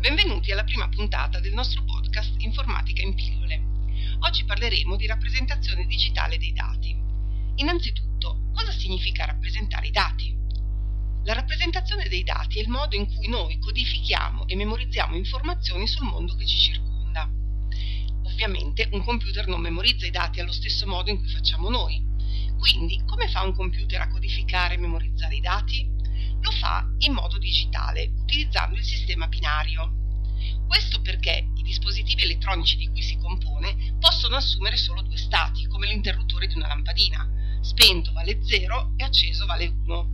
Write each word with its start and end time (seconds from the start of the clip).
Benvenuti 0.00 0.52
alla 0.52 0.64
prima 0.64 0.88
puntata 0.88 1.38
del 1.38 1.52
nostro 1.52 1.84
podcast 1.84 2.32
Informatica 2.38 3.02
in 3.02 3.14
pillole. 3.14 3.62
Oggi 4.20 4.46
parleremo 4.46 4.96
di 4.96 5.06
rappresentazione 5.06 5.84
digitale 5.84 6.38
dei 6.38 6.54
dati. 6.54 6.96
Innanzitutto, 7.56 8.48
cosa 8.54 8.72
significa 8.72 9.26
rappresentare 9.26 9.88
i 9.88 9.90
dati? 9.90 10.34
La 11.24 11.34
rappresentazione 11.34 12.08
dei 12.08 12.22
dati 12.22 12.58
è 12.58 12.62
il 12.62 12.70
modo 12.70 12.96
in 12.96 13.04
cui 13.14 13.28
noi 13.28 13.58
codifichiamo 13.58 14.48
e 14.48 14.56
memorizziamo 14.56 15.14
informazioni 15.14 15.86
sul 15.86 16.06
mondo 16.06 16.34
che 16.36 16.46
ci 16.46 16.56
circonda. 16.56 17.28
Ovviamente 18.22 18.88
un 18.92 19.04
computer 19.04 19.46
non 19.46 19.60
memorizza 19.60 20.06
i 20.06 20.10
dati 20.10 20.40
allo 20.40 20.52
stesso 20.52 20.86
modo 20.86 21.10
in 21.10 21.18
cui 21.18 21.28
facciamo 21.28 21.68
noi. 21.68 22.12
Quindi, 22.64 23.04
come 23.04 23.28
fa 23.28 23.42
un 23.42 23.52
computer 23.52 24.00
a 24.00 24.08
codificare 24.08 24.72
e 24.72 24.78
memorizzare 24.78 25.34
i 25.34 25.40
dati? 25.40 25.86
Lo 26.40 26.50
fa 26.50 26.82
in 27.00 27.12
modo 27.12 27.36
digitale, 27.36 28.14
utilizzando 28.22 28.78
il 28.78 28.82
sistema 28.82 29.26
binario. 29.26 29.92
Questo 30.66 31.02
perché 31.02 31.50
i 31.56 31.62
dispositivi 31.62 32.22
elettronici 32.22 32.78
di 32.78 32.88
cui 32.88 33.02
si 33.02 33.18
compone 33.18 33.96
possono 34.00 34.36
assumere 34.36 34.78
solo 34.78 35.02
due 35.02 35.18
stati, 35.18 35.66
come 35.66 35.86
l'interruttore 35.86 36.46
di 36.46 36.54
una 36.56 36.68
lampadina. 36.68 37.28
Spento 37.60 38.14
vale 38.14 38.42
0 38.42 38.94
e 38.96 39.04
acceso 39.04 39.44
vale 39.44 39.66
1. 39.66 40.08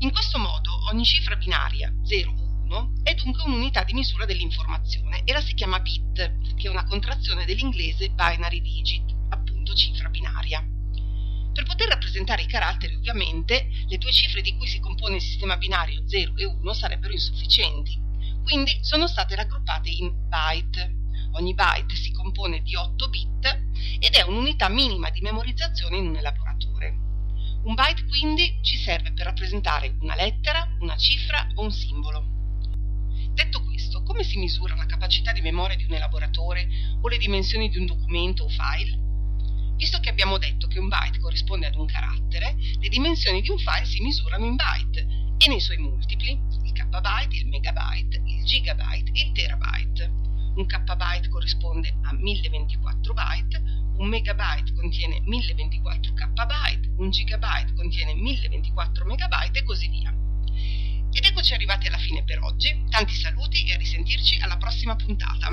In 0.00 0.10
questo 0.10 0.38
modo 0.38 0.88
ogni 0.90 1.04
cifra 1.04 1.36
binaria 1.36 1.94
0 2.02 2.32
o 2.32 2.62
1 2.64 2.92
è 3.04 3.14
dunque 3.14 3.44
un'unità 3.44 3.84
di 3.84 3.92
misura 3.92 4.24
dell'informazione 4.24 5.22
e 5.22 5.32
la 5.32 5.40
si 5.40 5.54
chiama 5.54 5.78
bit, 5.78 6.56
che 6.56 6.66
è 6.66 6.68
una 6.68 6.84
contrazione 6.84 7.44
dell'inglese 7.44 8.10
binary 8.10 8.60
digit, 8.60 9.14
appunto 9.28 9.72
cifra 9.74 10.08
binaria. 10.08 10.68
Per 11.58 11.66
poter 11.66 11.88
rappresentare 11.88 12.42
i 12.42 12.46
caratteri, 12.46 12.94
ovviamente, 12.94 13.68
le 13.88 13.98
due 13.98 14.12
cifre 14.12 14.42
di 14.42 14.56
cui 14.56 14.68
si 14.68 14.78
compone 14.78 15.16
il 15.16 15.20
sistema 15.20 15.56
binario 15.56 16.06
0 16.06 16.36
e 16.36 16.44
1 16.44 16.72
sarebbero 16.72 17.12
insufficienti, 17.12 18.00
quindi 18.44 18.78
sono 18.80 19.08
state 19.08 19.34
raggruppate 19.34 19.90
in 19.90 20.14
byte. 20.28 20.94
Ogni 21.32 21.54
byte 21.54 21.96
si 21.96 22.12
compone 22.12 22.62
di 22.62 22.76
8 22.76 23.08
bit 23.08 23.44
ed 23.98 24.14
è 24.14 24.22
un'unità 24.22 24.68
minima 24.68 25.10
di 25.10 25.20
memorizzazione 25.20 25.96
in 25.96 26.06
un 26.06 26.16
elaboratore. 26.16 26.96
Un 27.64 27.74
byte 27.74 28.06
quindi 28.06 28.56
ci 28.62 28.76
serve 28.76 29.12
per 29.12 29.24
rappresentare 29.24 29.96
una 29.98 30.14
lettera, 30.14 30.76
una 30.78 30.96
cifra 30.96 31.44
o 31.56 31.62
un 31.64 31.72
simbolo. 31.72 32.24
Detto 33.32 33.64
questo, 33.64 34.04
come 34.04 34.22
si 34.22 34.38
misura 34.38 34.76
la 34.76 34.86
capacità 34.86 35.32
di 35.32 35.40
memoria 35.40 35.74
di 35.74 35.86
un 35.86 35.94
elaboratore 35.94 36.68
o 37.00 37.08
le 37.08 37.18
dimensioni 37.18 37.68
di 37.68 37.78
un 37.78 37.86
documento 37.86 38.44
o 38.44 38.48
file? 38.48 39.07
Visto 39.78 40.00
che 40.00 40.10
abbiamo 40.10 40.38
detto 40.38 40.66
che 40.66 40.80
un 40.80 40.88
byte 40.88 41.20
corrisponde 41.20 41.68
ad 41.68 41.76
un 41.76 41.86
carattere, 41.86 42.56
le 42.80 42.88
dimensioni 42.88 43.40
di 43.40 43.48
un 43.48 43.58
file 43.58 43.84
si 43.84 44.02
misurano 44.02 44.44
in 44.44 44.56
byte 44.56 45.06
e 45.38 45.48
nei 45.48 45.60
suoi 45.60 45.76
multipli, 45.76 46.32
il 46.64 46.72
kbyte, 46.72 47.36
il 47.36 47.46
megabyte, 47.46 48.20
il 48.26 48.44
gigabyte 48.44 49.12
e 49.12 49.20
il 49.20 49.32
terabyte. 49.32 50.04
Un 50.56 50.66
kbyte 50.66 51.28
corrisponde 51.28 51.94
a 52.02 52.12
1024 52.12 53.14
byte, 53.14 53.62
un 53.98 54.08
megabyte 54.08 54.74
contiene 54.74 55.20
1024 55.24 56.12
kbyte, 56.12 56.94
un 56.96 57.10
gigabyte 57.10 57.72
contiene 57.74 58.14
1024 58.14 59.04
megabyte 59.04 59.60
e 59.60 59.62
così 59.62 59.88
via. 59.90 60.12
Ed 61.12 61.24
eccoci 61.24 61.54
arrivati 61.54 61.86
alla 61.86 61.98
fine 61.98 62.24
per 62.24 62.42
oggi. 62.42 62.84
Tanti 62.90 63.14
saluti 63.14 63.64
e 63.68 63.74
a 63.74 63.76
risentirci 63.76 64.38
alla 64.40 64.56
prossima 64.56 64.96
puntata. 64.96 65.48